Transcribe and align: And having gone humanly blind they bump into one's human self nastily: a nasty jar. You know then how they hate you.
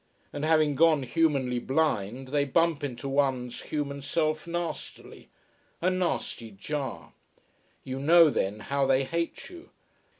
And 0.33 0.43
having 0.43 0.73
gone 0.73 1.03
humanly 1.03 1.59
blind 1.59 2.29
they 2.29 2.43
bump 2.43 2.83
into 2.83 3.07
one's 3.07 3.61
human 3.61 4.01
self 4.01 4.47
nastily: 4.47 5.29
a 5.79 5.91
nasty 5.91 6.49
jar. 6.49 7.13
You 7.83 7.99
know 7.99 8.31
then 8.31 8.61
how 8.61 8.87
they 8.87 9.03
hate 9.03 9.51
you. 9.51 9.69